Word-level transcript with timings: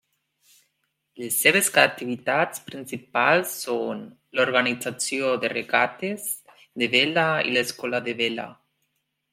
Les 1.23 1.35
seves 1.43 1.67
activitats 1.81 2.63
principals 2.71 3.53
són: 3.67 4.01
l'organització 4.39 5.37
de 5.45 5.53
regates 5.55 6.27
de 6.83 6.91
vela 6.99 7.29
i 7.51 7.57
l'escola 7.59 8.03
de 8.11 8.21
vela. 8.25 8.53